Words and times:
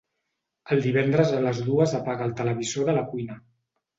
Els 0.75 0.85
divendres 0.85 1.33
a 1.35 1.41
les 1.43 1.59
dues 1.67 1.93
apaga 1.99 2.27
el 2.29 2.35
televisor 2.41 2.89
de 2.91 2.95
la 2.99 3.07
cuina. 3.13 3.37